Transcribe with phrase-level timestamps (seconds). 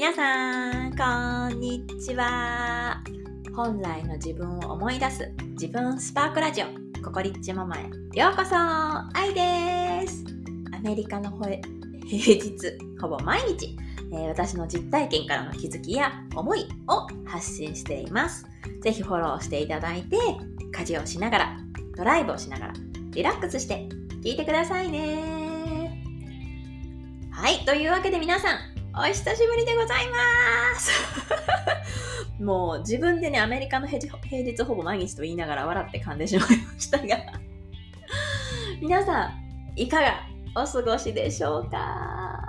[0.00, 3.02] 皆さん、こんにちは。
[3.54, 7.82] 本来の自分を思い出す自分スパークラジオ、ココリッチママへ
[8.14, 8.56] ようこそ
[9.12, 10.24] 愛です。
[10.72, 11.58] アメリカの平
[12.08, 13.76] 日、ほぼ毎日、
[14.10, 18.46] えー、私の実体験からの気づきや思いを発信しています。
[18.80, 20.16] ぜひフォローしていただいて、
[20.78, 21.56] 家事をしながら、
[21.94, 22.72] ドライブをしながら、
[23.10, 23.86] リラックスして
[24.24, 26.02] 聞いてくださいね。
[27.30, 30.90] はい、というわけで皆さん、お久しぶりでございます。
[32.42, 37.16] もう自分でね、アメリカの平日ほぼ毎日と言いながら笑って噛んでしまいましたが。
[38.82, 39.32] 皆さん、
[39.76, 40.26] いかが
[40.56, 42.40] お過ごしでしょうか？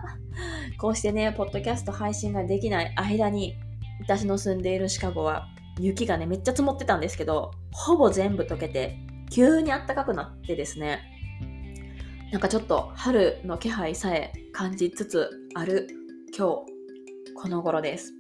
[0.80, 3.56] こうしてね、ポッドキャスト配信ができない間に、
[4.00, 5.48] 私の住んでいるシカゴは
[5.80, 8.98] 雪がね、めっちゃ積もってたんですけど、ほぼ全部溶けて、
[9.30, 11.02] 急に暖かくなってですね、
[12.32, 15.88] なんかちょっと春の気配さえ感じつつある
[16.38, 16.66] 今日
[17.36, 18.14] この頃です。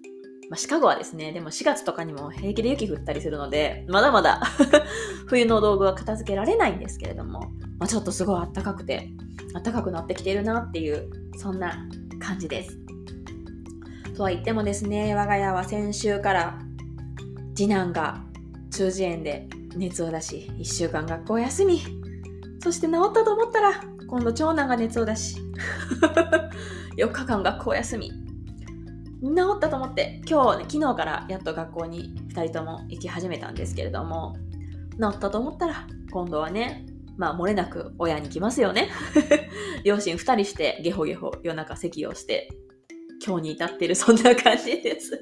[0.49, 4.41] まあ、シカゴはですね、でも4月とかにも平気で雪降ったりするので、まだまだ
[5.27, 7.39] 冬の道具は片付けられないんですけれども、
[7.79, 9.07] まあ、ちょっとすごい暖かくて、
[9.53, 11.87] 暖かくなってきてるなっていう、そんな
[12.19, 12.77] 感じです。
[14.17, 16.59] とは言ってもですね、我が家は先週から
[17.55, 18.21] 次男が
[18.71, 21.81] 中耳炎で熱を出し、1週間学校休み、
[22.59, 23.81] そして治ったと思ったら
[24.11, 25.37] 今度長男が熱を出し
[26.99, 28.11] 4日間学校休み。
[28.11, 28.17] 治
[29.55, 34.35] ったと思って今日ね昨日からやっと学校に2人とも行き始めたんですけれども
[34.99, 36.87] 治ったと思ったら今度はね
[37.17, 38.89] まあ漏れなく親に来ますよね。
[39.85, 42.49] 両親2人してゲホゲホ夜中咳をして
[43.25, 45.21] 今日に至ってるそんな感じです。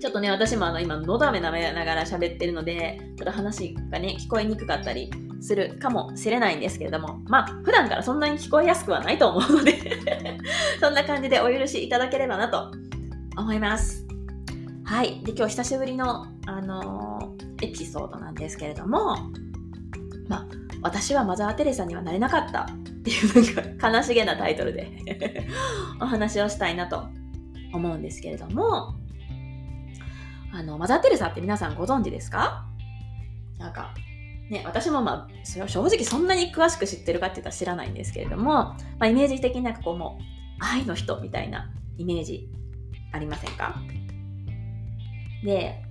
[0.00, 5.10] ちょっとね、私もあの今、のだめなめながら喋ってるので、ちょっと話がね、聞こえにくかったり
[5.44, 9.78] するかもしれないんですけれども、まあ、普段からそんなに聞こえやすくはないと思うので
[10.80, 12.72] そんな感じでお許しいただければなと
[13.36, 14.06] 思います。
[14.84, 15.20] はい。
[15.24, 19.16] で、今日久しぶりの、あのー、エピソードなんですけれども、
[20.28, 20.46] まあ、
[20.82, 22.66] 私はマザー・テレサにはなれなかったっ
[23.02, 24.90] ていうなんか悲しげなタイトルで
[26.00, 27.04] お話をしたいなと
[27.72, 28.94] 思うんですけれども、
[30.52, 32.64] あの、マザー・テレサって皆さんご存知ですか？
[33.58, 33.94] なんか、
[34.50, 40.22] ね、私もまあ、正直そんなに詳しく知ってるかって言ったら知らないんですけれども、まあ、イメージ的になんかこうもう、
[40.60, 42.48] 愛の人みたいなイメージ
[43.12, 43.76] ありませんか？
[45.44, 45.82] で、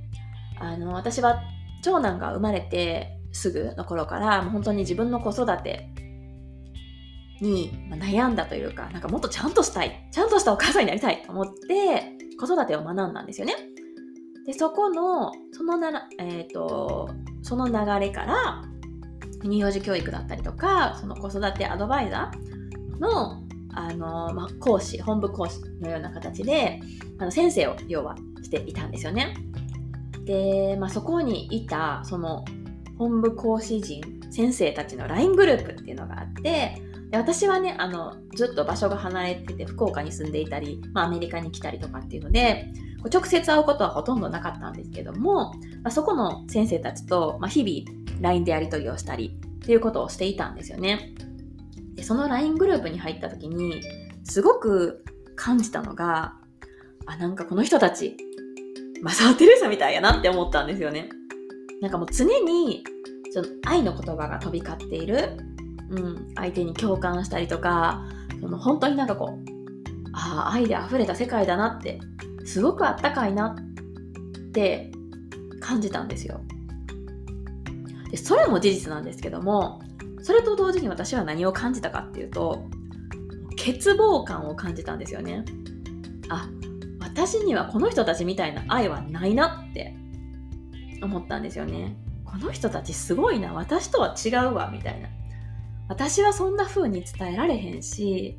[0.59, 1.41] あの、私は
[1.81, 5.89] 長男が生まれてすぐの頃から、もう本当に自分の子育て
[7.41, 13.55] に悩んだというか、なんかもっとちゃんとしたい、ちゃんとしたお母さんになりたいと思って、子育てを学んだんですよね。
[14.45, 17.09] で、そこの、そのなら、えっ、ー、と、
[17.43, 18.63] その流れから
[19.43, 23.43] 乳幼児教育だったりとかその子育てアドバイザーの
[23.75, 26.79] あの、まあ、講師本部講師のような形で
[27.19, 29.35] あの先生を要はしていたんですよね。
[30.25, 32.45] で、まあ、そこにいたその
[32.97, 36.81] 本部講師陣先生たちの LINE グループっていうのがあって
[37.13, 42.73] で私はねあのずっと場所が離れてて福岡に住んでいたり、まあ、アメリカに来たりとかっていうので
[43.13, 45.53] 直接会うことはほとんどなかったんですけども、
[45.83, 51.13] まあ、そこの先生たちと、まあ、日々 LINE でやり取りをしたりっていうことをしていたんですよね。
[51.93, 53.83] でその LINE グループに入った時に
[54.23, 56.33] すごく感じたのが
[57.05, 58.17] あなんかこの人たち
[59.03, 61.09] マザー・テレサみたいやなって思ったんですよね。
[61.79, 62.83] なんかもう常に
[63.31, 65.52] その愛の言葉が飛び交っている、
[65.93, 68.03] うん、相手に共感したりとか
[68.41, 69.49] その本当になんかこう
[70.13, 71.99] ああ愛で溢れた世界だなって
[72.45, 74.91] すごくあったかいなって
[75.61, 76.41] 感じたんですよ。
[78.09, 79.81] でそれも事実なんですけども
[80.21, 82.65] それと同時に私は何を感じたかっていうと
[83.51, 85.45] 欠乏感を感じたんですよね。
[86.29, 86.49] あ
[87.01, 89.95] 私にはこの人たちみたいな愛はないなって
[91.01, 91.97] 思ったんですよね。
[92.25, 95.09] この人たちすごいな私とは違うわみたいな。
[95.87, 98.37] 私はそんな風に伝えられへんし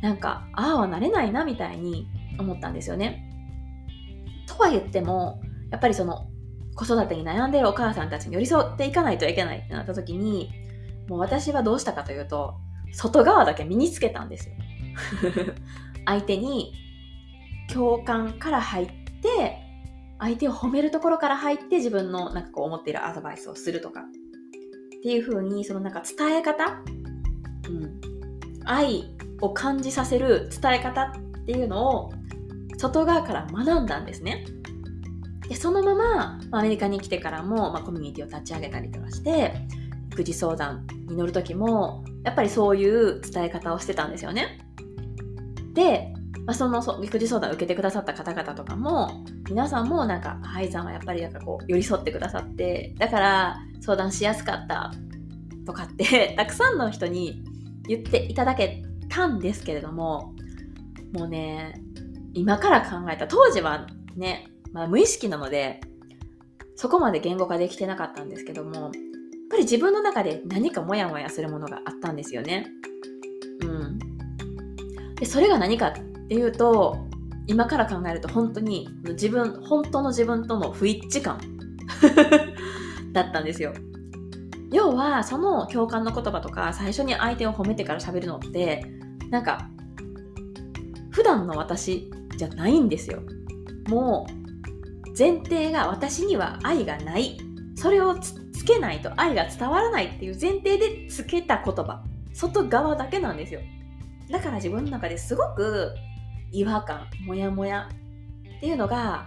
[0.00, 2.08] なんかああはなれないなみたいに
[2.38, 3.28] 思ったんですよね。
[4.46, 5.40] とは言っても
[5.70, 6.28] やっぱりその
[6.74, 10.50] 子育てに悩んでるお母さんたちに寄り添っていかないといけないってなった時に
[11.08, 12.54] もう私はどうしたかというと
[12.92, 14.54] 外側だけ身につけたんですよ。
[16.04, 16.74] 相手に
[17.72, 19.58] 共感から入って
[20.18, 24.02] 相手を褒めるところから入って自分のなんかこう思っているアドバイスをするとか
[25.02, 26.80] っていう風にそのなんか伝え方、
[27.68, 28.00] うん、
[28.64, 32.12] 愛を感じさせる伝え方っていうのを
[32.78, 34.44] 外側から学んだんですね。
[35.48, 39.66] でそのままアメリカに来てからも、まあ、コミュニティを立ち上げたりとかして
[40.12, 44.60] 育児相談に乗る時もやっぱりそういう伝え方をしてたんですよね。
[45.74, 46.11] で、
[46.46, 54.92] まあ、その育児相談を受けてくださった方々とかも皆さんもなんかハイさんはやっぱりなんかこう寄り添ってくださってだから相談しやすかった
[55.64, 57.44] とかって たくさんの人に
[57.86, 60.34] 言っていただけたんですけれども
[61.12, 61.80] もうね
[62.34, 63.86] 今から考えた当時は
[64.16, 65.80] ね、まあ、無意識なので
[66.74, 68.90] そこまで言語化できてなかったんですけどもやっ
[69.50, 72.66] ぱり自分の中で何かモヤモヤするものがあったんですよね。
[73.60, 73.98] うん、
[75.14, 75.92] でそれが何かっ
[76.32, 76.96] ていうと
[77.46, 81.38] 今から考えると本当に自分本当の自分との不一致感
[83.12, 83.74] だったんですよ。
[84.70, 88.86] 要はその共感の言葉とか最初に相手を褒めてから喋るのって
[89.28, 89.68] なんか
[91.10, 93.20] 普段の私じゃないんですよ。
[93.88, 94.26] も
[95.04, 97.36] う前提が私には愛がない。
[97.74, 102.02] それをつけないと愛が伝わらないっていう前提でつけた言葉。
[102.32, 103.60] 外側だけなんですよ。
[104.30, 105.94] だから自分の中ですごく
[106.52, 107.88] 違和感、モヤモヤ
[108.56, 109.26] っていうのが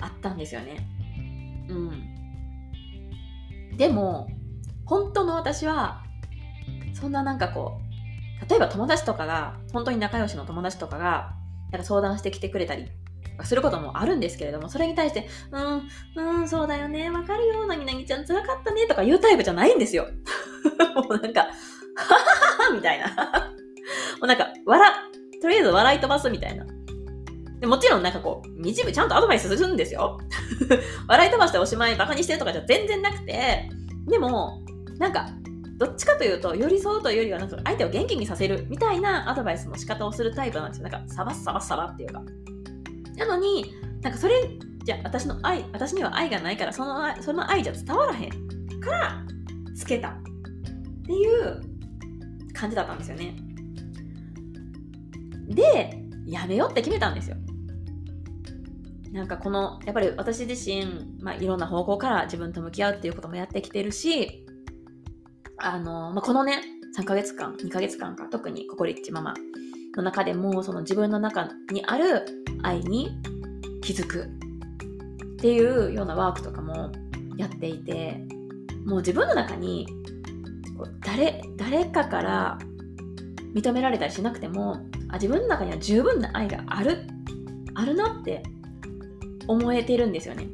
[0.00, 0.86] あったんですよね。
[1.68, 3.76] うん。
[3.76, 4.28] でも、
[4.84, 6.02] 本当の私は、
[6.94, 7.80] そんななんかこ
[8.44, 11.34] う、例えば友達とかが、本当に仲良しの友達とかが、
[11.70, 12.88] なんか相談してきてくれたり
[13.44, 15.28] することもあるんですけれども、それに対して、
[16.16, 20.06] うん、うん、そうだよね、わかるよ、なぎなぎちゃん辛かったね、とか言うタイプじゃないんですよ。
[20.94, 21.52] もうなんか、はは
[22.70, 23.06] はみたいな。
[24.18, 24.92] もうなんか、笑、
[25.40, 26.66] とりあえず笑い飛ばすみたいな。
[27.60, 30.18] でもちろんなんかこう、一部ちゃんとアドバイスするんですよ。
[31.08, 33.68] 笑い飛ばしておしまいバカにしてるとかじゃ全然なくて、
[34.06, 34.62] でも、
[34.98, 35.28] なんか、
[35.76, 40.88] どっちかというと、寄り添うというよりは、なんか相手を元気にさせるみたいなアドバイスの仕方をするタイプなんですよ。
[40.88, 42.22] なんか、サバッサバッサバっていうか。
[43.16, 44.34] なのに、なんかそれ、
[44.84, 49.24] じゃあ私の愛、私には愛がないから、その愛その愛じゃ伝わらへんから、
[49.76, 50.22] つけたっ
[51.04, 51.60] ていう
[52.52, 53.36] 感じだったんですよね。
[55.48, 57.36] で、やめようって決めたんですよ。
[59.12, 64.46] なんかこの、やっぱり私自身、まあ、いろんな方向から自分と向き合うっていうこともやってきてるし、
[65.56, 66.60] あの、まあ、このね、
[66.96, 69.34] 3ヶ月間、2ヶ月間か、特にココリッチママ
[69.96, 72.24] の中でも、その自分の中にある
[72.62, 73.10] 愛に
[73.80, 76.92] 気づくっていうようなワークとかも
[77.36, 78.20] やっていて、
[78.84, 79.86] もう自分の中に
[81.00, 82.58] 誰、誰かから
[83.54, 87.06] 認められたりしなくても、あ自分の中には十分な愛がある、
[87.74, 88.42] あるなって
[89.46, 90.48] 思えてるんですよね。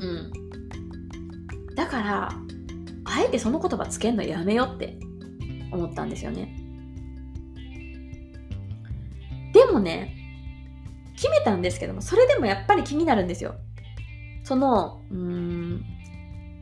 [0.00, 1.74] うん。
[1.74, 2.28] だから、
[3.04, 4.98] あえてその言葉つけんのやめよって
[5.72, 6.54] 思ったんですよね。
[9.52, 10.14] でもね、
[11.14, 13.54] 決めたんですけども、それでもやっぱり気になるんですよ。
[14.44, 15.84] その、うーん、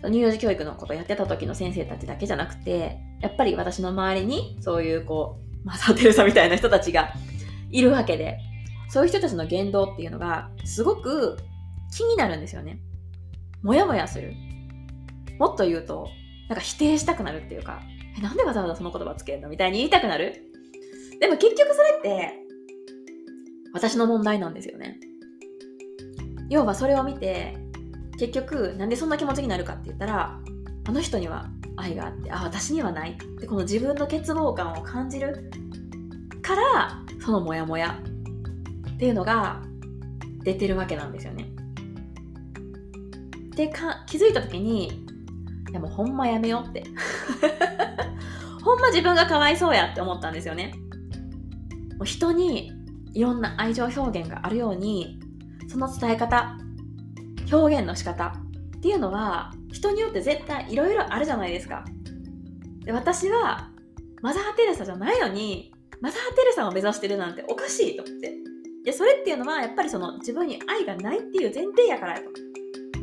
[0.05, 7.13] 乳幼児教育のことやってた時の先生たちだけじゃなくて、やっぱり私の周りにそういうこう、マサー・テレサみたいな人たちが
[7.71, 8.39] いるわけで、
[8.89, 11.37] そういう人たちの言動っていうのがすごく
[11.93, 12.79] 気になるんですよね。
[13.63, 14.33] もやもやする。
[15.41, 16.09] もっと言うと、
[16.49, 17.83] なんか否定したくなるっていうか、
[18.17, 19.49] え、なんでわざわざその言葉つけるの？
[19.49, 20.41] みたいに言いたくなる。
[21.19, 22.33] でも結局それって、
[23.75, 25.01] 私の問題なんですよね。
[26.49, 27.57] 要はそれを見て、
[28.21, 30.39] 結局、なんでそんな気持ちになるかって言ったら、
[30.87, 35.51] あの人には愛があってあ私にはないってこの自分の欠乏感を感じる
[36.43, 38.01] からそのモヤモヤ
[38.95, 39.63] っていうのが
[40.43, 41.51] 出てるわけなんですよね。
[43.57, 44.89] でか気づいた時に
[45.71, 46.85] いやもうほんまやめようって
[48.63, 50.75] ほんま自分がかわいそうやって思ったんですよね。
[51.99, 52.73] もう人に
[53.15, 55.19] いろんな愛情表現があるように
[55.69, 56.59] その伝え方
[57.51, 58.35] 表現の仕方
[58.77, 61.85] っていうのは人によって絶対いろいろあるじゃないですか。
[62.85, 63.71] で私は
[64.23, 68.33] マザー・テレサじゃないのにマザー・テレサを目指してるなんておかしいと思って。
[68.85, 72.23] でそれっていうのはやっぱりその自分に愛がないっていう前提やからや。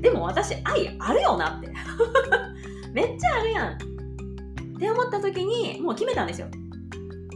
[0.01, 1.70] でも私愛あるよなって。
[2.94, 3.74] めっちゃあるやん。
[3.74, 3.77] っ
[4.80, 6.48] て思った時にもう決めたんですよ。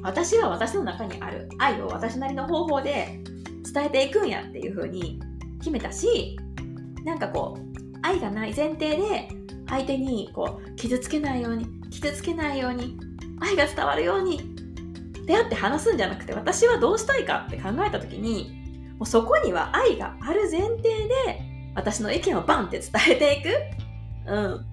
[0.03, 3.20] 私は私の中にある愛を私なりの方法で
[3.74, 5.20] 伝えていくんやっていう風に
[5.60, 6.38] 決めたし、
[7.03, 9.30] なんかこう、愛がない前提で
[9.68, 12.98] 相手にこう傷つけないように傷つけないように
[13.39, 14.56] 愛が伝わるように
[15.25, 18.58] 出会って話すんじゃなくて私はどうしたいかって考えた時に
[18.98, 21.42] もうそこには愛がある前提で
[21.75, 23.50] 私の意見をバンって伝えていく。
[24.25, 24.66] うん。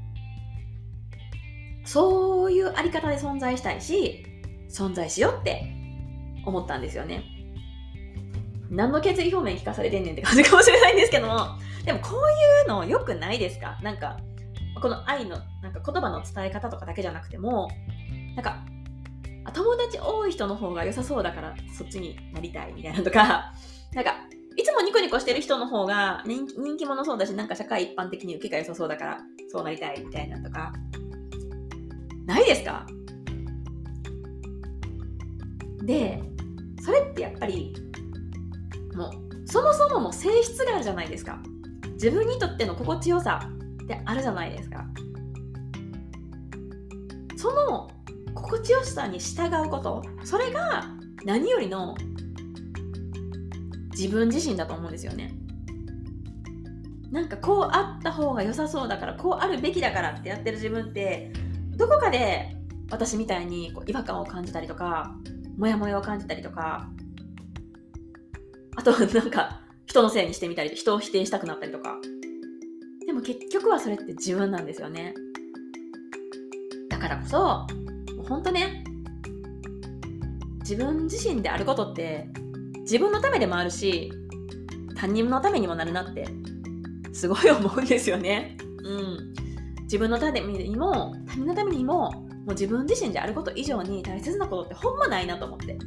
[1.85, 4.25] そういうあり方で存在したいし
[4.71, 5.71] 存在しようって
[6.47, 7.25] 思ったんですよね。
[8.71, 11.59] 何の決意表明聞かされてんねんって感じかもしれないんですけども。
[11.85, 12.19] でもこう
[12.62, 13.79] いうの良くないですか？
[13.83, 14.17] なんか、
[14.81, 17.69] この愛の、なんか言葉の伝え方とかだけじゃなくても、
[18.37, 18.64] なんか、
[19.53, 23.53] 友達多い人の方が良さそうだからそっちになりたいみたいなとか、
[23.95, 24.14] なんか、
[24.57, 29.19] いつもニコニコしてる人の方が人気人気者そうだし、なんか社会一般的に受けが良さそうだから
[29.50, 30.73] そうなりたいみたいなとか、
[32.25, 32.87] ないですか？
[35.83, 36.23] で、
[36.83, 37.75] それってやっぱり、
[38.95, 39.11] もう、
[39.47, 41.38] そもそもも性質があるじゃないですか。
[42.04, 43.49] 自分にとっての心地よさ
[43.82, 44.84] ってあるじゃないですか。
[47.34, 47.90] その
[48.34, 50.84] 心地よさに従うことそれが
[51.25, 51.94] 何よりの
[53.92, 55.34] 自分自身だと思うんですよね
[57.11, 61.32] なんかこうあった方が良さそうだからこうあるべきだからってやってる自分って
[61.76, 62.56] どこかで
[62.90, 65.14] 私みたいにこう違和感を感じたりとか
[65.56, 66.88] モヤモヤを感じたりとか
[68.76, 71.97] あとなんか人のせいにしてみたり人を否定したくなったりとか
[73.07, 75.14] でも結局はそれって自分なんですよね
[76.88, 77.38] だからこそ、
[78.17, 78.85] もうほんとね、
[80.61, 82.29] 自分自身であることって
[82.81, 84.12] 自分のためでもあるし、
[84.95, 86.26] 他人のためにもなるなって、
[87.12, 88.57] すごい思うんですよね。
[88.85, 89.35] うん。
[89.83, 95.79] 自分のためにも、他人のためにも、もう自分自身であること以上に大切なことってほんまないなと思って。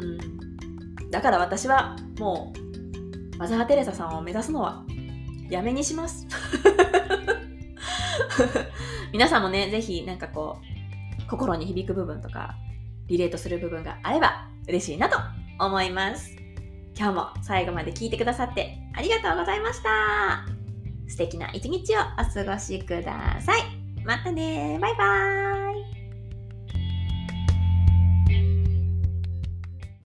[0.00, 1.10] うん。
[1.10, 2.67] だから私はもう、
[3.38, 4.84] マザー・テレサさんを目指すのは
[5.48, 6.26] やめにします。
[9.12, 10.58] 皆さんもね、ぜひなんかこ
[11.20, 12.56] う、心に響く部分とか、
[13.06, 15.18] リレートする部分があれば嬉しいなと
[15.58, 16.36] 思います。
[16.96, 20.44] 今日も最後まで聞いてくださってありがとうございました。
[21.06, 23.62] 素敵な一日をお過ごしください。
[24.04, 25.57] またねバイバーイ